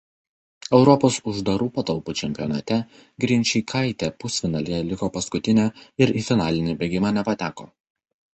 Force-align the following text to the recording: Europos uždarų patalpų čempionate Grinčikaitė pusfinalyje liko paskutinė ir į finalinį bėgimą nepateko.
Europos 0.75 1.17
uždarų 1.31 1.67
patalpų 1.75 2.15
čempionate 2.21 2.77
Grinčikaitė 3.25 4.09
pusfinalyje 4.25 4.81
liko 4.89 5.11
paskutinė 5.19 5.67
ir 6.07 6.15
į 6.23 6.25
finalinį 6.33 6.77
bėgimą 6.83 7.15
nepateko. 7.21 7.71